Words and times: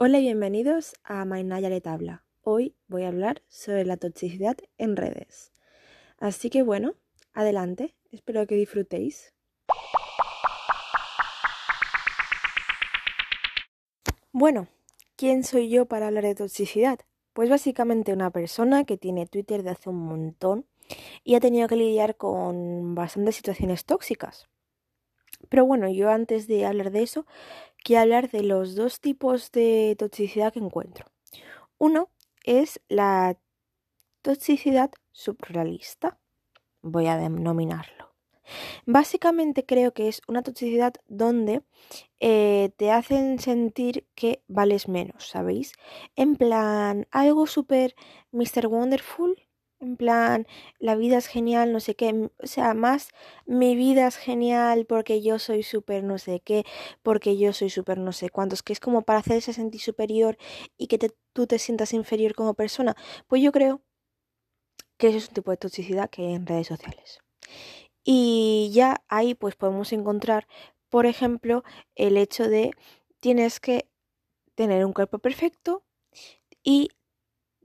Hola 0.00 0.20
y 0.20 0.22
bienvenidos 0.22 0.94
a 1.02 1.24
le 1.24 1.80
Tabla. 1.80 2.22
Hoy 2.42 2.76
voy 2.86 3.02
a 3.02 3.08
hablar 3.08 3.42
sobre 3.48 3.84
la 3.84 3.96
toxicidad 3.96 4.56
en 4.76 4.94
redes. 4.94 5.50
Así 6.18 6.50
que 6.50 6.62
bueno, 6.62 6.94
adelante, 7.32 7.96
espero 8.12 8.46
que 8.46 8.54
disfrutéis. 8.54 9.34
Bueno, 14.30 14.68
¿quién 15.16 15.42
soy 15.42 15.68
yo 15.68 15.86
para 15.86 16.06
hablar 16.06 16.22
de 16.22 16.36
toxicidad? 16.36 17.00
Pues 17.32 17.50
básicamente 17.50 18.12
una 18.12 18.30
persona 18.30 18.84
que 18.84 18.98
tiene 18.98 19.26
Twitter 19.26 19.64
de 19.64 19.70
hace 19.70 19.90
un 19.90 19.98
montón 19.98 20.64
y 21.24 21.34
ha 21.34 21.40
tenido 21.40 21.66
que 21.66 21.74
lidiar 21.74 22.16
con 22.16 22.94
bastantes 22.94 23.34
situaciones 23.34 23.84
tóxicas. 23.84 24.48
Pero 25.48 25.64
bueno, 25.66 25.88
yo 25.88 26.10
antes 26.10 26.46
de 26.46 26.66
hablar 26.66 26.90
de 26.90 27.02
eso, 27.02 27.26
quiero 27.82 28.02
hablar 28.02 28.30
de 28.30 28.42
los 28.42 28.74
dos 28.74 29.00
tipos 29.00 29.50
de 29.52 29.96
toxicidad 29.98 30.52
que 30.52 30.58
encuentro. 30.60 31.06
Uno 31.78 32.10
es 32.44 32.80
la 32.88 33.38
toxicidad 34.22 34.90
subrealista, 35.12 36.18
voy 36.82 37.06
a 37.06 37.16
denominarlo. 37.16 38.14
Básicamente 38.86 39.66
creo 39.66 39.92
que 39.92 40.08
es 40.08 40.22
una 40.26 40.42
toxicidad 40.42 40.94
donde 41.06 41.62
eh, 42.20 42.70
te 42.76 42.90
hacen 42.90 43.38
sentir 43.38 44.06
que 44.14 44.42
vales 44.48 44.88
menos, 44.88 45.28
¿sabéis? 45.28 45.72
En 46.16 46.36
plan, 46.36 47.06
algo 47.10 47.46
súper 47.46 47.94
Mr. 48.32 48.66
Wonderful, 48.66 49.36
en 49.80 49.96
plan, 49.96 50.46
la 50.78 50.96
vida 50.96 51.18
es 51.18 51.26
genial, 51.26 51.72
no 51.72 51.80
sé 51.80 51.94
qué, 51.94 52.30
o 52.42 52.46
sea, 52.46 52.74
más 52.74 53.10
mi 53.46 53.76
vida 53.76 54.06
es 54.08 54.16
genial 54.16 54.86
porque 54.86 55.22
yo 55.22 55.38
soy 55.38 55.62
súper 55.62 56.04
no 56.04 56.18
sé 56.18 56.40
qué, 56.40 56.64
porque 57.02 57.36
yo 57.38 57.52
soy 57.52 57.70
súper 57.70 57.98
no 57.98 58.12
sé 58.12 58.30
cuántos, 58.30 58.62
que 58.62 58.72
es 58.72 58.80
como 58.80 59.02
para 59.02 59.20
hacerse 59.20 59.52
sentir 59.52 59.80
superior 59.80 60.36
y 60.76 60.88
que 60.88 60.98
tú 61.32 61.46
te 61.46 61.58
sientas 61.58 61.92
inferior 61.92 62.34
como 62.34 62.54
persona. 62.54 62.96
Pues 63.28 63.42
yo 63.42 63.52
creo 63.52 63.82
que 64.98 65.08
eso 65.08 65.18
es 65.18 65.28
un 65.28 65.34
tipo 65.34 65.50
de 65.50 65.56
toxicidad 65.56 66.10
que 66.10 66.22
hay 66.26 66.34
en 66.34 66.46
redes 66.46 66.66
sociales. 66.66 67.20
Y 68.04 68.70
ya 68.72 69.02
ahí 69.08 69.34
pues 69.34 69.54
podemos 69.56 69.92
encontrar, 69.92 70.46
por 70.88 71.06
ejemplo, 71.06 71.62
el 71.94 72.16
hecho 72.16 72.48
de 72.48 72.72
tienes 73.20 73.60
que 73.60 73.88
tener 74.54 74.84
un 74.84 74.92
cuerpo 74.92 75.18
perfecto 75.18 75.84
y 76.64 76.90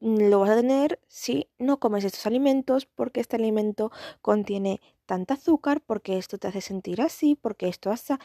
lo 0.03 0.39
vas 0.41 0.49
a 0.49 0.57
tener 0.57 0.99
si 1.07 1.47
no 1.57 1.79
comes 1.79 2.03
estos 2.03 2.25
alimentos 2.25 2.85
porque 2.85 3.21
este 3.21 3.37
alimento 3.37 3.89
contiene 4.21 4.81
tanta 5.05 5.35
azúcar, 5.35 5.79
porque 5.79 6.17
esto 6.17 6.37
te 6.37 6.49
hace 6.49 6.59
sentir 6.59 7.01
así, 7.01 7.35
porque 7.35 7.69
esto 7.69 7.89
hace... 7.89 8.17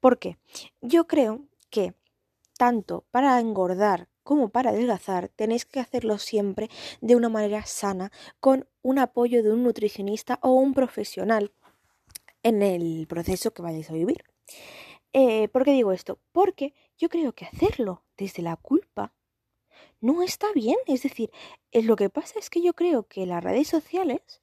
¿Por 0.00 0.18
qué? 0.18 0.38
Yo 0.80 1.06
creo 1.06 1.44
que 1.68 1.94
tanto 2.56 3.04
para 3.10 3.38
engordar 3.38 4.08
como 4.22 4.48
para 4.48 4.70
adelgazar 4.70 5.28
tenéis 5.28 5.66
que 5.66 5.78
hacerlo 5.78 6.16
siempre 6.16 6.70
de 7.02 7.16
una 7.16 7.28
manera 7.28 7.66
sana, 7.66 8.10
con 8.40 8.66
un 8.80 8.98
apoyo 8.98 9.42
de 9.42 9.52
un 9.52 9.62
nutricionista 9.62 10.38
o 10.40 10.52
un 10.52 10.72
profesional 10.72 11.52
en 12.42 12.62
el 12.62 13.06
proceso 13.08 13.52
que 13.52 13.60
vayáis 13.60 13.90
a 13.90 13.94
vivir. 13.94 14.24
Eh, 15.12 15.48
¿Por 15.48 15.64
qué 15.64 15.72
digo 15.72 15.92
esto? 15.92 16.18
Porque 16.32 16.72
yo 16.96 17.10
creo 17.10 17.32
que 17.32 17.44
hacerlo 17.44 18.04
desde 18.16 18.42
la 18.42 18.56
culpa 18.56 19.12
no 20.00 20.22
está 20.22 20.52
bien. 20.52 20.76
Es 20.86 21.02
decir, 21.02 21.30
es 21.72 21.84
lo 21.84 21.96
que 21.96 22.10
pasa 22.10 22.38
es 22.38 22.50
que 22.50 22.62
yo 22.62 22.74
creo 22.74 23.04
que 23.04 23.26
las 23.26 23.42
redes 23.42 23.68
sociales 23.68 24.40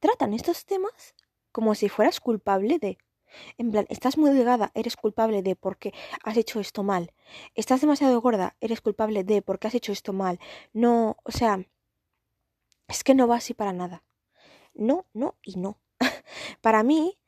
tratan 0.00 0.34
estos 0.34 0.64
temas 0.66 1.14
como 1.52 1.74
si 1.74 1.88
fueras 1.88 2.20
culpable 2.20 2.78
de. 2.78 2.98
En 3.58 3.72
plan, 3.72 3.86
estás 3.88 4.16
muy 4.16 4.30
delgada, 4.32 4.70
eres 4.74 4.96
culpable 4.96 5.42
de 5.42 5.56
porque 5.56 5.92
has 6.22 6.36
hecho 6.36 6.60
esto 6.60 6.82
mal. 6.82 7.12
Estás 7.54 7.80
demasiado 7.80 8.20
gorda, 8.20 8.56
eres 8.60 8.80
culpable 8.80 9.24
de 9.24 9.42
porque 9.42 9.66
has 9.68 9.74
hecho 9.74 9.92
esto 9.92 10.12
mal. 10.12 10.38
No, 10.72 11.16
o 11.24 11.32
sea, 11.32 11.64
es 12.88 13.02
que 13.02 13.14
no 13.14 13.26
va 13.26 13.36
así 13.36 13.54
para 13.54 13.72
nada. 13.72 14.04
No, 14.74 15.06
no 15.12 15.36
y 15.42 15.56
no. 15.56 15.78
para 16.60 16.82
mí, 16.82 17.18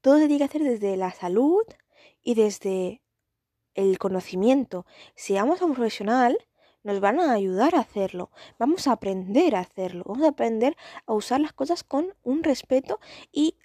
todo 0.00 0.18
se 0.18 0.26
tiene 0.26 0.38
que 0.38 0.44
hacer 0.44 0.62
desde 0.62 0.96
la 0.96 1.12
salud 1.12 1.64
y 2.22 2.34
desde 2.34 3.02
el 3.74 3.98
conocimiento. 3.98 4.86
Si 5.14 5.34
vamos 5.34 5.62
a 5.62 5.66
un 5.66 5.74
profesional, 5.74 6.38
nos 6.84 7.00
van 7.00 7.18
a 7.18 7.32
ayudar 7.32 7.74
a 7.74 7.80
hacerlo, 7.80 8.30
vamos 8.58 8.86
a 8.86 8.92
aprender 8.92 9.56
a 9.56 9.60
hacerlo, 9.60 10.04
vamos 10.06 10.24
a 10.24 10.28
aprender 10.28 10.76
a 11.06 11.14
usar 11.14 11.40
las 11.40 11.52
cosas 11.52 11.82
con 11.82 12.14
un 12.22 12.44
respeto 12.44 13.00
y 13.32 13.56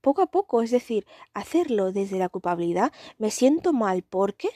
poco 0.00 0.22
a 0.22 0.30
poco, 0.30 0.62
es 0.62 0.70
decir, 0.70 1.06
hacerlo 1.34 1.92
desde 1.92 2.18
la 2.18 2.28
culpabilidad, 2.28 2.92
me 3.18 3.30
siento 3.30 3.72
mal 3.72 4.02
porque 4.02 4.48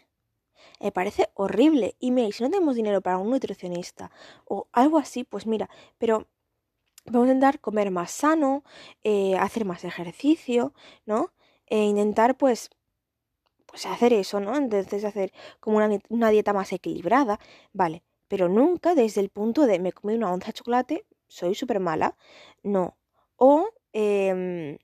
me 0.81 0.93
parece 0.93 1.31
horrible. 1.35 1.97
Y 1.99 2.11
me 2.11 2.31
si 2.33 2.43
no 2.43 2.51
tenemos 2.51 2.77
dinero 2.77 3.01
para 3.01 3.19
un 3.19 3.31
nutricionista 3.31 4.11
o 4.45 4.69
algo 4.73 4.99
así, 4.99 5.25
pues 5.25 5.47
mira, 5.47 5.71
pero 5.99 6.27
vamos 7.07 7.29
a 7.29 7.33
intentar 7.33 7.61
comer 7.61 7.91
más 7.91 8.11
sano, 8.11 8.65
eh, 9.05 9.37
hacer 9.37 9.65
más 9.65 9.85
ejercicio, 9.85 10.75
¿no? 11.07 11.33
E 11.67 11.85
intentar 11.85 12.37
pues 12.37 12.71
pues 13.67 13.87
hacer 13.87 14.13
eso, 14.13 14.41
¿no? 14.41 14.57
Entonces 14.57 15.05
hacer 15.05 15.33
como 15.61 15.79
una, 16.09 16.31
dieta 16.31 16.53
más 16.53 16.73
equilibrada, 16.73 17.39
vale, 17.73 18.03
pero 18.29 18.49
nunca 18.49 18.95
desde 18.95 19.21
el 19.21 19.31
punto 19.31 19.67
de 19.67 19.79
me 19.81 19.93
comí 19.93 20.15
una 20.15 20.33
onza 20.33 20.49
de 20.49 20.53
chocolate, 20.55 21.07
soy 21.29 21.55
súper 21.55 21.81
mala, 21.81 22.17
no. 22.63 22.97
O, 23.37 23.69
em, 23.93 24.79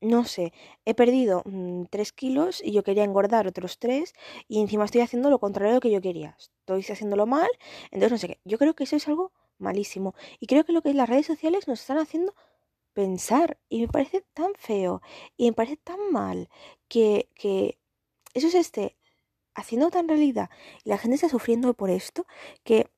no 0.00 0.24
sé, 0.24 0.52
he 0.84 0.94
perdido 0.94 1.42
3 1.90 2.12
mm, 2.12 2.16
kilos 2.16 2.62
y 2.64 2.72
yo 2.72 2.82
quería 2.84 3.04
engordar 3.04 3.46
otros 3.48 3.78
3 3.78 4.12
y 4.48 4.60
encima 4.60 4.84
estoy 4.84 5.00
haciendo 5.02 5.30
lo 5.30 5.40
contrario 5.40 5.70
de 5.72 5.76
lo 5.76 5.80
que 5.80 5.90
yo 5.90 6.00
quería. 6.00 6.36
Estoy 6.38 6.82
haciéndolo 6.82 7.26
mal, 7.26 7.48
entonces 7.90 8.12
no 8.12 8.18
sé 8.18 8.28
qué. 8.28 8.40
Yo 8.44 8.58
creo 8.58 8.74
que 8.74 8.84
eso 8.84 8.96
es 8.96 9.08
algo 9.08 9.32
malísimo. 9.58 10.14
Y 10.40 10.46
creo 10.46 10.64
que 10.64 10.72
lo 10.72 10.82
que 10.82 10.94
las 10.94 11.08
redes 11.08 11.26
sociales 11.26 11.68
nos 11.68 11.80
están 11.80 11.98
haciendo 11.98 12.34
pensar 12.92 13.58
y 13.68 13.80
me 13.82 13.88
parece 13.88 14.22
tan 14.34 14.54
feo 14.56 15.02
y 15.36 15.46
me 15.46 15.52
parece 15.52 15.76
tan 15.76 15.98
mal 16.12 16.48
que, 16.88 17.28
que 17.34 17.77
eso 18.38 18.48
es 18.48 18.54
este, 18.54 18.96
haciendo 19.54 19.90
tan 19.90 20.08
realidad 20.08 20.50
y 20.84 20.90
la 20.90 20.98
gente 20.98 21.16
está 21.16 21.28
sufriendo 21.28 21.74
por 21.74 21.90
esto 21.90 22.26
que 22.64 22.90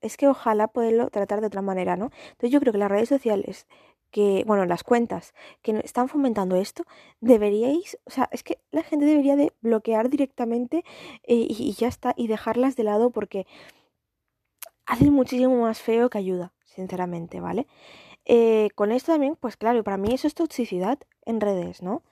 es 0.00 0.16
que 0.16 0.28
ojalá 0.28 0.68
poderlo 0.68 1.10
tratar 1.10 1.40
de 1.40 1.48
otra 1.48 1.62
manera, 1.62 1.96
¿no? 1.96 2.10
Entonces 2.30 2.50
yo 2.50 2.60
creo 2.60 2.72
que 2.72 2.78
las 2.78 2.90
redes 2.90 3.08
sociales 3.08 3.66
que, 4.10 4.44
bueno, 4.46 4.66
las 4.66 4.82
cuentas 4.82 5.34
que 5.62 5.80
están 5.84 6.08
fomentando 6.08 6.56
esto, 6.56 6.84
deberíais, 7.20 7.98
o 8.04 8.10
sea, 8.10 8.28
es 8.32 8.42
que 8.42 8.58
la 8.70 8.82
gente 8.82 9.06
debería 9.06 9.36
de 9.36 9.52
bloquear 9.60 10.10
directamente 10.10 10.84
eh, 11.24 11.46
y, 11.48 11.72
ya 11.72 11.88
está, 11.88 12.14
y 12.16 12.26
dejarlas 12.26 12.76
de 12.76 12.84
lado 12.84 13.10
porque 13.10 13.46
hacen 14.86 15.12
muchísimo 15.12 15.62
más 15.62 15.80
feo 15.80 16.10
que 16.10 16.18
ayuda, 16.18 16.52
sinceramente, 16.64 17.40
¿vale? 17.40 17.66
Eh, 18.24 18.70
con 18.74 18.92
esto 18.92 19.12
también, 19.12 19.36
pues 19.36 19.56
claro, 19.56 19.82
para 19.84 19.96
mí 19.96 20.12
eso 20.12 20.26
es 20.26 20.34
toxicidad 20.34 20.98
en 21.24 21.40
redes, 21.40 21.82
¿no? 21.82 22.02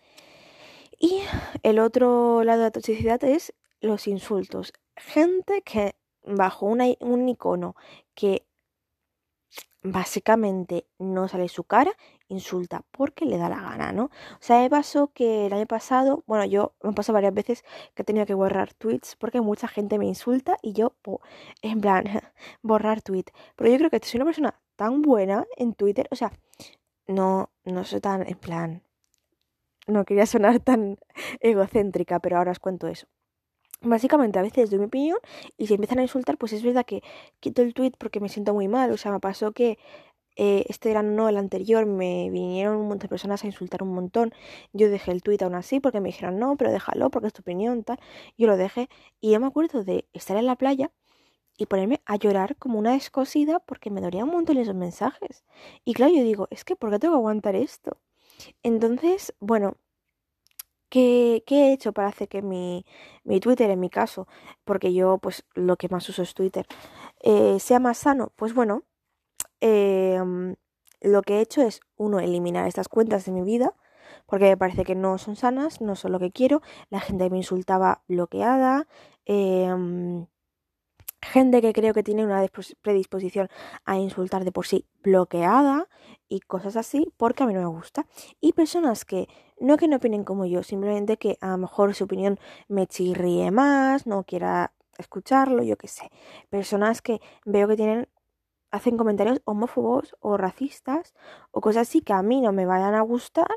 Y 0.98 1.22
el 1.62 1.78
otro 1.78 2.42
lado 2.44 2.60
de 2.60 2.66
la 2.66 2.70
toxicidad 2.70 3.22
es 3.24 3.54
los 3.80 4.06
insultos. 4.08 4.72
Gente 4.96 5.62
que 5.62 5.94
bajo 6.24 6.66
un 6.66 7.28
icono 7.28 7.76
que 8.14 8.46
básicamente 9.82 10.86
no 10.98 11.28
sale 11.28 11.48
su 11.48 11.64
cara, 11.64 11.92
insulta 12.28 12.84
porque 12.90 13.24
le 13.24 13.38
da 13.38 13.48
la 13.48 13.60
gana, 13.60 13.92
¿no? 13.92 14.04
O 14.04 14.40
sea, 14.40 14.60
me 14.60 14.70
pasó 14.70 15.08
que 15.12 15.46
el 15.46 15.52
año 15.52 15.66
pasado, 15.66 16.24
bueno, 16.26 16.44
yo 16.44 16.74
me 16.82 16.92
pasado 16.92 17.14
varias 17.14 17.34
veces 17.34 17.64
que 17.94 18.02
he 18.02 18.04
tenido 18.04 18.26
que 18.26 18.34
borrar 18.34 18.74
tweets 18.74 19.16
porque 19.16 19.40
mucha 19.40 19.68
gente 19.68 19.98
me 19.98 20.06
insulta 20.06 20.56
y 20.62 20.72
yo, 20.72 20.94
en 21.62 21.80
plan, 21.80 22.04
borrar 22.62 23.02
tweet. 23.02 23.26
Pero 23.56 23.70
yo 23.70 23.78
creo 23.78 23.90
que 23.90 24.00
soy 24.02 24.18
una 24.18 24.26
persona 24.26 24.60
tan 24.76 25.02
buena 25.02 25.46
en 25.56 25.74
Twitter, 25.74 26.08
o 26.10 26.16
sea, 26.16 26.32
no, 27.06 27.50
no 27.64 27.84
soy 27.84 28.00
tan, 28.00 28.28
en 28.28 28.38
plan, 28.38 28.82
no 29.88 30.04
quería 30.04 30.26
sonar 30.26 30.60
tan 30.60 30.98
egocéntrica, 31.40 32.20
pero 32.20 32.38
ahora 32.38 32.52
os 32.52 32.60
cuento 32.60 32.86
eso. 32.88 33.06
Básicamente 33.80 34.38
a 34.38 34.42
veces 34.42 34.70
doy 34.70 34.80
mi 34.80 34.86
opinión 34.86 35.18
y 35.56 35.68
si 35.68 35.74
empiezan 35.74 36.00
a 36.00 36.02
insultar, 36.02 36.36
pues 36.36 36.52
es 36.52 36.62
verdad 36.64 36.84
que 36.84 37.02
quito 37.40 37.62
el 37.62 37.74
tweet 37.74 37.92
porque 37.98 38.20
me 38.20 38.28
siento 38.28 38.52
muy 38.54 38.68
mal. 38.68 38.90
O 38.90 38.96
sea, 38.96 39.12
me 39.12 39.20
pasó 39.20 39.52
que 39.52 39.78
eh, 40.36 40.64
este 40.68 40.88
verano 40.90 41.10
no, 41.12 41.28
el 41.28 41.36
anterior, 41.36 41.86
me 41.86 42.30
vinieron 42.30 42.76
un 42.76 42.88
montón 42.88 43.00
de 43.00 43.08
personas 43.08 43.44
a 43.44 43.46
insultar 43.46 43.82
un 43.82 43.92
montón. 43.94 44.32
Yo 44.72 44.88
dejé 44.90 45.12
el 45.12 45.22
tweet 45.22 45.38
aún 45.42 45.54
así 45.54 45.80
porque 45.80 46.00
me 46.00 46.08
dijeron 46.08 46.38
no, 46.38 46.56
pero 46.56 46.72
déjalo 46.72 47.10
porque 47.10 47.28
es 47.28 47.32
tu 47.34 47.42
opinión, 47.42 47.84
tal. 47.84 47.98
Yo 48.36 48.46
lo 48.48 48.56
dejé 48.56 48.88
y 49.20 49.32
yo 49.32 49.40
me 49.40 49.46
acuerdo 49.48 49.84
de 49.84 50.06
estar 50.12 50.36
en 50.36 50.46
la 50.46 50.56
playa 50.56 50.92
y 51.58 51.66
ponerme 51.66 52.00
a 52.06 52.16
llorar 52.16 52.56
como 52.56 52.78
una 52.78 52.92
descosida 52.92 53.60
porque 53.60 53.90
me 53.90 54.00
dolía 54.00 54.24
un 54.24 54.30
montón 54.30 54.58
esos 54.58 54.76
mensajes. 54.76 55.44
Y 55.84 55.94
claro, 55.94 56.14
yo 56.14 56.22
digo, 56.24 56.48
es 56.50 56.64
que 56.64 56.76
¿por 56.76 56.90
qué 56.90 56.98
tengo 57.00 57.14
que 57.14 57.18
aguantar 57.18 57.56
esto? 57.56 57.98
Entonces, 58.62 59.34
bueno, 59.40 59.76
¿qué, 60.88 61.42
he 61.48 61.72
hecho 61.72 61.92
para 61.92 62.08
hacer 62.08 62.28
que 62.28 62.42
mi, 62.42 62.84
mi, 63.24 63.40
Twitter, 63.40 63.70
en 63.70 63.80
mi 63.80 63.90
caso, 63.90 64.26
porque 64.64 64.92
yo 64.94 65.18
pues 65.18 65.44
lo 65.54 65.76
que 65.76 65.88
más 65.88 66.08
uso 66.08 66.22
es 66.22 66.34
Twitter, 66.34 66.66
eh, 67.20 67.58
sea 67.60 67.80
más 67.80 67.98
sano? 67.98 68.32
Pues 68.36 68.54
bueno, 68.54 68.84
em, 69.60 70.56
lo 71.00 71.22
que 71.22 71.38
he 71.38 71.40
hecho 71.40 71.62
es, 71.62 71.80
uno, 71.96 72.20
eliminar 72.20 72.66
estas 72.66 72.88
cuentas 72.88 73.24
de 73.26 73.32
mi 73.32 73.42
vida, 73.42 73.74
porque 74.26 74.46
me 74.46 74.56
parece 74.56 74.84
que 74.84 74.94
no 74.94 75.18
son 75.18 75.36
sanas, 75.36 75.80
no 75.80 75.96
son 75.96 76.12
lo 76.12 76.18
que 76.20 76.32
quiero, 76.32 76.62
la 76.90 77.00
gente 77.00 77.30
me 77.30 77.38
insultaba 77.38 78.02
bloqueada, 78.08 78.88
em, 79.26 80.26
gente 81.22 81.60
que 81.60 81.72
creo 81.72 81.94
que 81.94 82.02
tiene 82.02 82.24
una 82.24 82.44
predisposición 82.82 83.48
a 83.84 83.98
insultar 83.98 84.44
de 84.44 84.52
por 84.52 84.66
sí 84.66 84.86
bloqueada 85.02 85.88
y 86.28 86.40
cosas 86.40 86.76
así 86.76 87.12
porque 87.16 87.42
a 87.42 87.46
mí 87.46 87.54
no 87.54 87.60
me 87.60 87.66
gusta. 87.66 88.06
Y 88.40 88.52
personas 88.52 89.04
que 89.04 89.28
no 89.60 89.76
que 89.76 89.88
no 89.88 89.96
opinen 89.96 90.24
como 90.24 90.44
yo, 90.44 90.62
simplemente 90.62 91.16
que 91.16 91.38
a 91.40 91.48
lo 91.48 91.58
mejor 91.58 91.94
su 91.94 92.04
opinión 92.04 92.38
me 92.68 92.86
chirríe 92.86 93.50
más, 93.50 94.06
no 94.06 94.24
quiera 94.24 94.72
escucharlo, 94.98 95.62
yo 95.62 95.76
qué 95.76 95.88
sé. 95.88 96.10
Personas 96.50 97.02
que 97.02 97.20
veo 97.44 97.68
que 97.68 97.76
tienen 97.76 98.08
hacen 98.70 98.98
comentarios 98.98 99.40
homófobos 99.44 100.14
o 100.20 100.36
racistas 100.36 101.14
o 101.52 101.60
cosas 101.60 101.88
así 101.88 102.02
que 102.02 102.12
a 102.12 102.22
mí 102.22 102.40
no 102.40 102.52
me 102.52 102.66
vayan 102.66 102.94
a 102.94 103.00
gustar, 103.00 103.48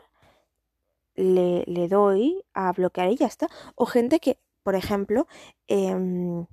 le, 1.16 1.64
le 1.68 1.88
doy 1.90 2.44
a 2.54 2.72
bloquear 2.72 3.10
y 3.10 3.18
ya 3.18 3.28
está. 3.28 3.48
O 3.76 3.86
gente 3.86 4.20
que, 4.20 4.40
por 4.64 4.76
ejemplo, 4.76 5.28
eh, 5.68 6.46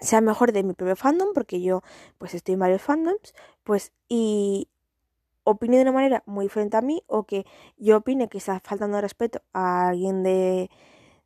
sea 0.00 0.20
mejor 0.20 0.52
de 0.52 0.62
mi 0.62 0.74
propio 0.74 0.96
fandom, 0.96 1.32
porque 1.34 1.62
yo 1.62 1.82
pues 2.18 2.34
estoy 2.34 2.54
en 2.54 2.60
varios 2.60 2.82
fandoms, 2.82 3.34
pues 3.64 3.92
y 4.08 4.68
opine 5.44 5.76
de 5.76 5.82
una 5.82 5.92
manera 5.92 6.22
muy 6.26 6.46
diferente 6.46 6.76
a 6.76 6.80
mí 6.82 7.02
o 7.06 7.24
que 7.24 7.44
yo 7.76 7.98
opine 7.98 8.28
que 8.28 8.38
está 8.38 8.60
faltando 8.64 9.00
respeto 9.00 9.42
a 9.52 9.88
alguien 9.88 10.22
de, 10.22 10.70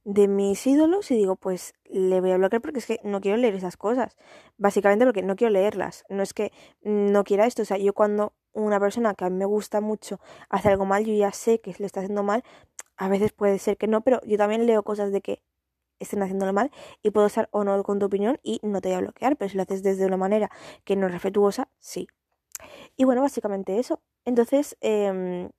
de 0.04 0.28
mis 0.28 0.66
ídolos 0.66 1.10
y 1.10 1.16
digo 1.16 1.36
pues 1.36 1.74
le 1.84 2.20
voy 2.20 2.30
a 2.30 2.36
bloquear 2.38 2.62
porque 2.62 2.78
es 2.78 2.86
que 2.86 3.00
no 3.04 3.20
quiero 3.20 3.36
leer 3.36 3.54
esas 3.56 3.76
cosas, 3.76 4.16
básicamente 4.56 5.04
porque 5.04 5.22
no 5.22 5.36
quiero 5.36 5.52
leerlas, 5.52 6.04
no 6.08 6.22
es 6.22 6.32
que 6.34 6.52
no 6.82 7.24
quiera 7.24 7.46
esto, 7.46 7.62
o 7.62 7.64
sea, 7.64 7.76
yo 7.78 7.92
cuando 7.92 8.32
una 8.52 8.80
persona 8.80 9.14
que 9.14 9.24
a 9.24 9.30
mí 9.30 9.36
me 9.36 9.44
gusta 9.44 9.80
mucho 9.80 10.20
hace 10.48 10.68
algo 10.70 10.86
mal, 10.86 11.04
yo 11.04 11.14
ya 11.14 11.32
sé 11.32 11.60
que 11.60 11.74
le 11.78 11.86
está 11.86 12.00
haciendo 12.00 12.22
mal, 12.22 12.44
a 12.96 13.08
veces 13.08 13.32
puede 13.32 13.58
ser 13.58 13.76
que 13.78 13.88
no, 13.88 14.02
pero 14.02 14.20
yo 14.24 14.38
también 14.38 14.66
leo 14.66 14.82
cosas 14.84 15.12
de 15.12 15.20
que 15.22 15.42
estén 16.00 16.22
haciéndolo 16.22 16.52
mal 16.52 16.70
y 17.02 17.10
puedo 17.10 17.26
estar 17.26 17.48
o 17.52 17.64
no 17.64 17.82
con 17.84 17.98
tu 17.98 18.06
opinión 18.06 18.38
y 18.42 18.60
no 18.62 18.80
te 18.80 18.90
voy 18.90 18.98
a 18.98 19.00
bloquear, 19.00 19.36
pero 19.36 19.48
si 19.50 19.56
lo 19.56 19.62
haces 19.64 19.82
desde 19.82 20.06
una 20.06 20.16
manera 20.16 20.50
que 20.84 20.96
no 20.96 21.06
es 21.06 21.12
respetuosa, 21.12 21.68
sí. 21.80 22.08
Y 22.96 23.04
bueno, 23.04 23.22
básicamente 23.22 23.78
eso. 23.78 24.00
Entonces, 24.24 24.76
em, 24.80 25.50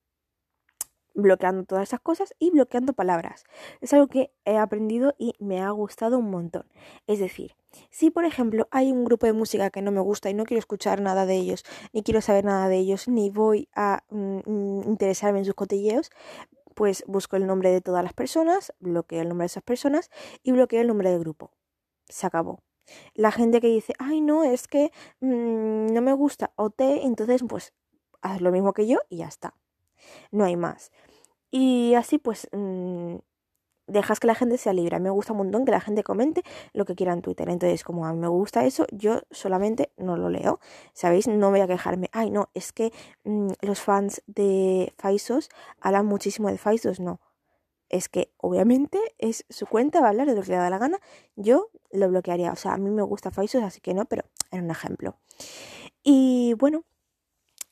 bloqueando 1.17 1.63
todas 1.65 1.89
esas 1.89 1.99
cosas 1.99 2.33
y 2.39 2.51
bloqueando 2.51 2.93
palabras. 2.93 3.43
Es 3.81 3.91
algo 3.93 4.07
que 4.07 4.31
he 4.45 4.57
aprendido 4.57 5.15
y 5.17 5.33
me 5.39 5.61
ha 5.61 5.69
gustado 5.71 6.19
un 6.19 6.29
montón. 6.29 6.65
Es 7.07 7.19
decir, 7.19 7.55
si 7.89 8.11
por 8.11 8.23
ejemplo 8.23 8.67
hay 8.71 8.91
un 8.91 9.03
grupo 9.03 9.25
de 9.25 9.33
música 9.33 9.69
que 9.71 9.81
no 9.81 9.91
me 9.91 9.99
gusta 9.99 10.29
y 10.29 10.33
no 10.35 10.45
quiero 10.45 10.59
escuchar 10.59 11.01
nada 11.01 11.25
de 11.25 11.35
ellos, 11.35 11.65
ni 11.91 12.03
quiero 12.03 12.21
saber 12.21 12.45
nada 12.45 12.69
de 12.69 12.77
ellos, 12.77 13.07
ni 13.07 13.29
voy 13.31 13.67
a 13.75 14.03
mm, 14.09 14.83
interesarme 14.87 15.39
en 15.39 15.45
sus 15.45 15.55
cotilleos, 15.55 16.11
pues 16.75 17.03
busco 17.07 17.35
el 17.35 17.47
nombre 17.47 17.71
de 17.71 17.81
todas 17.81 18.03
las 18.03 18.13
personas, 18.13 18.73
bloqueo 18.79 19.21
el 19.21 19.29
nombre 19.29 19.45
de 19.45 19.47
esas 19.47 19.63
personas 19.63 20.11
y 20.43 20.51
bloqueo 20.51 20.81
el 20.81 20.87
nombre 20.87 21.09
del 21.09 21.19
grupo. 21.19 21.51
Se 22.07 22.27
acabó. 22.27 22.66
La 23.13 23.31
gente 23.31 23.61
que 23.61 23.67
dice, 23.67 23.93
ay 23.99 24.21
no, 24.21 24.43
es 24.43 24.67
que 24.67 24.91
mm, 25.21 25.93
no 25.93 26.01
me 26.01 26.13
gusta 26.13 26.51
OT, 26.55 27.03
entonces 27.03 27.43
pues 27.47 27.73
haz 28.21 28.41
lo 28.41 28.51
mismo 28.51 28.73
que 28.73 28.87
yo 28.87 28.99
y 29.09 29.17
ya 29.17 29.27
está. 29.27 29.55
No 30.31 30.45
hay 30.45 30.55
más. 30.57 30.91
Y 31.51 31.93
así 31.95 32.17
pues 32.17 32.47
mm, 32.51 33.17
dejas 33.87 34.19
que 34.19 34.27
la 34.27 34.35
gente 34.35 34.57
sea 34.57 34.73
libre. 34.73 34.95
A 34.95 34.99
mí 34.99 35.03
me 35.03 35.09
gusta 35.09 35.33
un 35.33 35.39
montón 35.39 35.65
que 35.65 35.71
la 35.71 35.81
gente 35.81 36.03
comente 36.03 36.43
lo 36.73 36.85
que 36.85 36.95
quiera 36.95 37.13
en 37.13 37.21
Twitter. 37.21 37.49
Entonces, 37.49 37.83
como 37.83 38.05
a 38.05 38.13
mí 38.13 38.19
me 38.19 38.27
gusta 38.27 38.65
eso, 38.65 38.85
yo 38.91 39.21
solamente 39.31 39.91
no 39.97 40.17
lo 40.17 40.29
leo. 40.29 40.59
¿Sabéis? 40.93 41.27
No 41.27 41.49
voy 41.49 41.61
a 41.61 41.67
quejarme. 41.67 42.09
Ay, 42.13 42.29
no, 42.29 42.49
es 42.53 42.73
que 42.73 42.91
mm, 43.23 43.49
los 43.61 43.81
fans 43.81 44.21
de 44.27 44.93
Faisos 44.97 45.49
hablan 45.81 46.05
muchísimo 46.05 46.49
de 46.49 46.57
Faisos. 46.57 46.99
No. 46.99 47.19
Es 47.89 48.09
que 48.09 48.31
obviamente 48.37 48.99
es 49.17 49.45
su 49.49 49.65
cuenta, 49.65 50.01
va 50.01 50.07
a 50.07 50.09
hablar 50.09 50.27
de 50.27 50.35
lo 50.35 50.41
que 50.41 50.51
le 50.51 50.57
da 50.57 50.69
la 50.69 50.77
gana. 50.77 50.99
Yo 51.35 51.69
lo 51.91 52.09
bloquearía. 52.09 52.51
O 52.51 52.55
sea, 52.55 52.73
a 52.73 52.77
mí 52.77 52.89
me 52.89 53.03
gusta 53.03 53.31
Faisos, 53.31 53.63
así 53.63 53.81
que 53.81 53.93
no, 53.93 54.05
pero 54.05 54.23
era 54.51 54.63
un 54.63 54.71
ejemplo. 54.71 55.15
Y 56.03 56.53
bueno, 56.55 56.83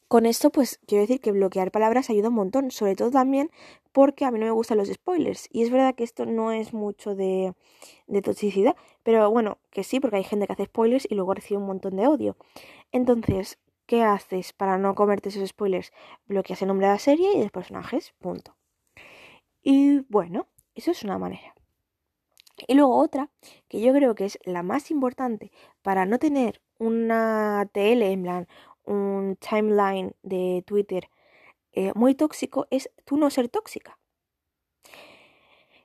con 0.08 0.26
esto, 0.26 0.52
pues 0.52 0.80
quiero 0.88 1.02
decir 1.02 1.20
que 1.20 1.32
bloquear 1.32 1.72
palabras 1.72 2.10
ayuda 2.10 2.30
un 2.30 2.36
montón, 2.36 2.72
sobre 2.72 2.96
todo 2.96 3.12
también 3.12 3.50
porque 3.92 4.26
a 4.26 4.32
mí 4.32 4.40
no 4.40 4.46
me 4.46 4.52
gustan 4.52 4.78
los 4.78 4.90
spoilers. 4.90 5.48
Y 5.52 5.64
es 5.64 5.72
verdad 5.72 5.96
que 5.96 6.04
esto 6.04 6.26
no 6.26 6.52
es 6.52 6.74
mucho 6.74 7.16
de, 7.16 7.54
de 8.08 8.22
toxicidad, 8.22 8.76
pero 9.04 9.30
bueno, 9.32 9.58
que 9.72 9.84
sí, 9.84 10.00
porque 10.00 10.18
hay 10.18 10.24
gente 10.24 10.48
que 10.48 10.54
hace 10.54 10.66
spoilers 10.66 11.08
y 11.10 11.16
luego 11.16 11.34
recibe 11.34 11.60
un 11.60 11.68
montón 11.68 11.96
de 11.96 12.08
odio. 12.08 12.38
Entonces, 12.92 13.58
¿qué 13.86 14.04
haces 14.04 14.54
para 14.54 14.78
no 14.78 14.96
comerte 14.96 15.30
esos 15.30 15.48
spoilers? 15.50 15.92
Bloqueas 16.28 16.62
el 16.62 16.68
nombre 16.68 16.88
de 16.88 16.94
la 16.94 17.00
serie 17.00 17.32
y 17.34 17.38
de 17.38 17.44
los 17.44 17.52
personajes, 17.52 18.14
punto. 18.20 18.56
Y 19.68 20.02
bueno, 20.10 20.48
eso 20.76 20.92
es 20.92 21.04
una 21.04 21.18
manera. 21.18 21.56
Y 22.68 22.76
luego 22.76 23.00
otra, 23.00 23.32
que 23.68 23.82
yo 23.82 23.94
creo 23.94 24.14
que 24.14 24.26
es 24.26 24.38
la 24.46 24.62
más 24.62 24.92
importante 24.92 25.52
para 25.82 26.06
no 26.06 26.20
tener 26.20 26.62
una 26.78 27.68
TL 27.74 28.04
en 28.04 28.22
plan 28.22 28.48
un 28.84 29.38
timeline 29.38 30.14
de 30.22 30.64
Twitter 30.68 31.10
eh, 31.72 31.94
muy 31.96 32.14
tóxico 32.14 32.68
es 32.70 32.92
tú 33.06 33.18
no 33.18 33.32
ser 33.32 33.50
tóxica. 33.50 33.98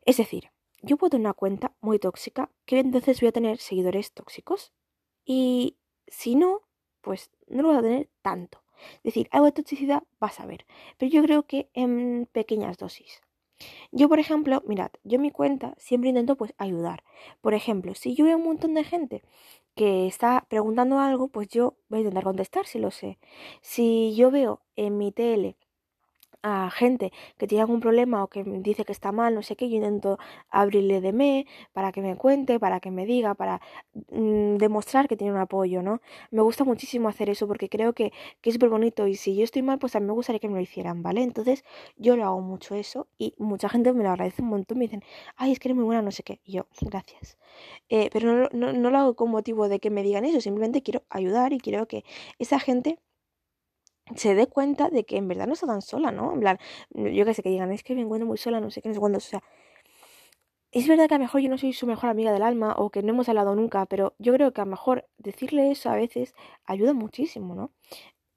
Es 0.05 0.19
decir, 0.19 0.51
yo 0.83 0.99
puedo 0.99 1.13
tener 1.13 1.25
una 1.29 1.33
cuenta 1.33 1.75
muy 1.81 1.99
tóxica 1.99 2.51
que 2.67 2.81
entonces 2.81 3.19
voy 3.23 3.29
a 3.29 3.33
tener 3.33 3.57
seguidores 3.61 4.13
tóxicos 4.13 4.75
y 5.25 5.79
si 6.07 6.35
no, 6.35 6.69
pues 7.01 7.31
no 7.47 7.63
lo 7.63 7.69
voy 7.69 7.79
a 7.79 7.83
tener 7.83 8.11
tanto. 8.21 8.63
Es 8.97 9.15
decir, 9.15 9.29
algo 9.33 9.47
de 9.47 9.53
toxicidad 9.53 10.03
vas 10.19 10.39
a 10.39 10.45
ver, 10.45 10.67
pero 10.99 11.11
yo 11.11 11.23
creo 11.23 11.47
que 11.47 11.71
en 11.73 12.29
pequeñas 12.31 12.77
dosis. 12.77 13.23
Yo, 13.93 14.09
por 14.09 14.19
ejemplo, 14.19 14.63
mirad, 14.67 14.91
yo 15.05 15.17
en 15.17 15.23
mi 15.23 15.31
cuenta 15.31 15.75
siempre 15.79 16.11
intento 16.11 16.37
pues 16.37 16.55
ayudar. 16.59 17.03
Por 17.41 17.55
ejemplo, 17.55 17.95
si 17.95 18.15
yo 18.15 18.25
veo 18.25 18.37
un 18.37 18.45
montón 18.45 18.75
de 18.75 18.85
gente 18.85 19.23
que 19.75 20.07
está 20.07 20.47
preguntando 20.49 20.99
algo, 20.99 21.29
pues 21.29 21.49
yo 21.49 21.77
voy 21.89 21.99
a 21.99 22.01
intentar 22.03 22.25
contestar 22.25 22.67
si 22.67 22.79
lo 22.79 22.91
sé. 22.91 23.19
Si 23.63 24.15
yo 24.17 24.31
veo 24.31 24.63
en 24.77 24.99
mi 24.99 25.13
tele 25.13 25.57
a 26.43 26.71
gente 26.71 27.13
que 27.37 27.47
tiene 27.47 27.63
algún 27.63 27.81
problema 27.81 28.25
o 28.25 28.29
que 28.29 28.43
dice 28.45 28.85
que 28.85 28.93
está 28.93 29.13
mal, 29.13 29.35
no 29.35 29.43
sé 29.43 29.57
qué, 29.57 29.69
yo 29.69 29.77
intento 29.77 30.19
abrirle 30.49 31.01
de 31.01 31.13
me 31.13 31.47
para 31.73 31.93
que 31.93 32.01
me 32.03 32.17
cuente, 32.17 32.59
para 32.59 32.81
que 32.81 32.91
me 32.91 33.07
diga, 33.07 33.35
para 33.35 33.61
mm, 34.11 34.57
demostrar 34.57 35.09
que 35.09 35.17
tiene 35.17 35.33
un 35.33 35.41
apoyo, 35.41 35.83
¿no? 35.83 36.01
Me 36.31 36.43
gusta 36.43 36.65
muchísimo 36.65 37.09
hacer 37.09 37.31
eso 37.31 37.47
porque 37.47 37.69
creo 37.69 37.93
que, 37.93 38.13
que 38.41 38.51
es 38.51 38.55
súper 38.55 38.71
bonito 38.71 39.07
y 39.07 39.15
si 39.17 39.37
yo 39.37 39.45
estoy 39.45 39.63
mal, 39.63 39.79
pues 39.79 39.97
a 39.97 40.01
mí 40.01 40.07
me 40.07 40.13
gustaría 40.13 40.39
que 40.41 40.49
me 40.49 40.55
lo 40.55 40.61
hicieran, 40.61 41.03
¿vale? 41.03 41.23
Entonces 41.23 41.65
yo 41.97 42.17
lo 42.17 42.25
hago 42.25 42.41
mucho 42.41 42.75
eso 42.75 43.09
y 43.19 43.35
mucha 43.39 43.69
gente 43.69 43.93
me 43.93 44.05
lo 44.05 44.11
agradece 44.11 44.43
un 44.43 44.49
montón, 44.49 44.79
me 44.79 44.85
dicen, 44.85 45.03
ay, 45.37 45.53
es 45.53 45.59
que 45.59 45.69
eres 45.69 45.77
muy 45.77 45.85
buena, 45.85 46.03
no 46.03 46.11
sé 46.11 46.23
qué, 46.23 46.41
y 46.45 46.53
yo, 46.53 46.67
gracias. 46.81 47.39
Eh, 47.89 48.11
pero 48.13 48.33
no, 48.35 48.49
no, 48.53 48.73
no 48.73 48.91
lo 48.91 48.99
hago 48.99 49.17
con 49.17 49.31
motivo 49.31 49.69
de 49.69 49.81
que 49.81 49.91
me 49.91 50.03
digan 50.03 50.25
eso, 50.25 50.41
simplemente 50.41 50.83
quiero 50.83 51.03
ayudar 51.11 51.53
y 51.53 51.59
quiero 51.59 51.87
que 51.87 52.05
esa 52.39 52.59
gente 52.61 52.99
se 54.17 54.35
dé 54.35 54.47
cuenta 54.47 54.91
de 54.91 55.05
que 55.05 55.17
en 55.17 55.29
verdad 55.29 55.47
no 55.47 55.55
está 55.55 55.67
tan 55.67 55.83
sola, 55.83 56.11
¿no? 56.11 56.33
En 56.33 56.41
plan, 56.41 56.59
yo 56.95 57.25
que 57.25 57.35
sé, 57.35 57.43
que 57.43 57.51
digan, 57.51 57.73
es 57.73 57.83
que 57.83 57.95
me 57.95 58.03
encuentro 58.03 58.27
muy 58.27 58.39
sola, 58.39 58.61
no 58.61 58.71
sé 58.71 58.83
qué, 58.83 58.89
no 58.89 58.95
sé 58.95 59.01
cuándo, 59.01 59.19
o 59.19 59.21
sea, 59.21 59.43
es 60.73 60.87
verdad 60.87 61.09
que 61.09 61.15
a 61.15 61.19
lo 61.19 61.25
mejor 61.25 61.41
yo 61.41 61.49
no 61.49 61.59
soy 61.59 61.73
su 61.73 61.87
mejor 61.87 62.11
amiga 62.11 62.33
del 62.33 62.43
alma 62.43 62.75
o 62.79 62.91
que 62.91 63.03
no 63.03 63.11
hemos 63.11 63.29
hablado 63.29 63.55
nunca, 63.57 63.87
pero 63.87 64.15
yo 64.19 64.33
creo 64.33 64.53
que 64.53 64.61
a 64.61 64.65
lo 64.65 64.71
mejor 64.71 65.09
decirle 65.19 65.71
eso 65.71 65.91
a 65.91 65.97
veces 65.97 66.35
ayuda 66.65 66.93
muchísimo, 66.93 67.55
¿no? 67.55 67.73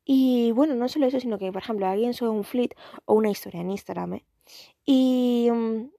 Y 0.05 0.51
bueno, 0.53 0.75
no 0.75 0.89
solo 0.89 1.07
eso, 1.07 1.19
sino 1.19 1.37
que, 1.37 1.51
por 1.51 1.61
ejemplo, 1.61 1.87
alguien 1.87 2.13
sube 2.13 2.29
un 2.29 2.43
fleet 2.43 2.75
o 3.05 3.13
una 3.13 3.29
historia 3.29 3.61
en 3.61 3.71
Instagram, 3.71 4.15
¿eh? 4.15 4.25
Y 4.85 5.49
mm, 5.51 5.91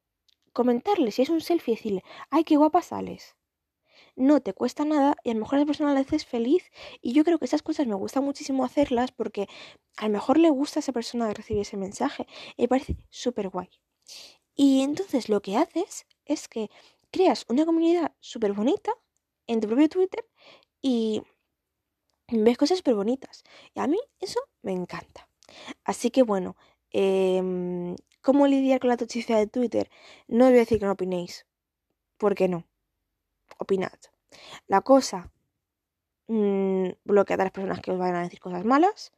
comentarle, 0.52 1.11
si 1.12 1.23
es 1.23 1.31
un 1.31 1.40
selfie, 1.40 1.76
decirle, 1.76 2.02
ay, 2.31 2.45
qué 2.45 2.57
guapa 2.57 2.83
sales 2.83 3.37
no 4.16 4.40
te 4.40 4.52
cuesta 4.52 4.85
nada 4.85 5.16
y 5.25 5.30
a 5.30 5.35
lo 5.35 5.40
mejor 5.40 5.56
a 5.56 5.61
la 5.61 5.66
persona 5.66 5.94
la 5.94 6.00
haces 6.00 6.25
feliz. 6.26 6.71
Y 7.02 7.12
yo 7.12 7.25
creo 7.25 7.38
que 7.38 7.47
esas 7.47 7.62
cosas 7.62 7.87
me 7.87 7.94
gusta 7.94 8.21
muchísimo 8.21 8.64
hacerlas 8.64 9.12
porque 9.12 9.49
a 9.97 10.06
lo 10.06 10.12
mejor 10.14 10.38
le 10.38 10.50
gusta 10.50 10.78
a 10.78 10.83
esa 10.83 10.92
persona 10.92 11.33
recibir 11.33 11.62
ese 11.62 11.76
mensaje 11.76 12.26
y 12.56 12.62
me 12.62 12.68
parece 12.68 12.97
súper 13.11 13.49
guay. 13.49 13.71
Y 14.54 14.83
entonces 14.83 15.28
lo 15.28 15.42
que 15.42 15.56
haces 15.56 16.06
es 16.25 16.49
que 16.49 16.71
creas 17.11 17.44
una 17.49 17.66
comunidad 17.66 18.14
súper 18.21 18.52
bonita 18.52 18.92
en 19.47 19.61
tu 19.61 19.68
propio 19.68 19.88
Twitter 19.88 20.25
y 20.83 21.23
ves 22.30 22.59
cosas 22.59 22.78
súper 22.78 22.94
bonitas. 22.94 23.44
Y 23.75 23.80
a 23.80 23.87
mí 23.87 23.99
eso 24.21 24.40
me 24.62 24.73
encanta. 24.73 25.28
Así 25.85 26.11
que 26.11 26.23
bueno, 26.23 26.56
em, 26.90 27.97
¿cómo 28.23 28.47
lidiar 28.47 28.80
con 28.80 28.90
la 28.90 28.97
toxicidad 28.97 29.38
de 29.38 29.47
Twitter? 29.49 29.90
No 30.28 30.44
os 30.47 30.50
voy 30.50 30.59
a 30.59 30.61
decir 30.61 30.78
que 30.78 30.87
no 30.87 30.92
opinéis. 30.92 31.47
¿Por 32.18 32.35
qué 32.35 32.49
no? 32.49 32.66
Opinad. 33.58 33.92
La 34.66 34.80
cosa, 34.80 35.30
mmm, 36.26 36.88
bloquead 37.04 37.40
a 37.40 37.44
las 37.44 37.52
personas 37.52 37.80
que 37.80 37.90
os 37.90 37.99
vayan 37.99 38.16
a 38.16 38.23
decir 38.23 38.40
cosas 38.40 38.64
malas, 38.64 39.12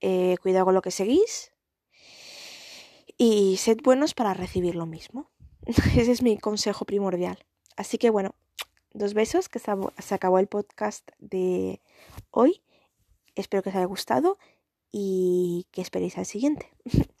eh, 0.00 0.36
cuidado 0.42 0.66
con 0.66 0.74
lo 0.74 0.82
que 0.82 0.90
seguís 0.90 1.52
y 3.16 3.56
sed 3.56 3.78
buenos 3.82 4.14
para 4.14 4.34
recibir 4.34 4.74
lo 4.76 4.86
mismo. 4.86 5.30
Ese 5.96 6.12
es 6.12 6.22
mi 6.22 6.38
consejo 6.38 6.84
primordial. 6.84 7.44
Así 7.76 7.98
que 7.98 8.10
bueno, 8.10 8.34
dos 8.92 9.14
besos, 9.14 9.48
que 9.48 9.58
se 9.58 10.14
acabó 10.14 10.38
el 10.38 10.46
podcast 10.46 11.10
de 11.18 11.82
hoy. 12.30 12.62
Espero 13.34 13.62
que 13.62 13.70
os 13.70 13.76
haya 13.76 13.84
gustado 13.84 14.38
y 14.90 15.66
que 15.70 15.80
esperéis 15.80 16.18
al 16.18 16.26
siguiente. 16.26 16.72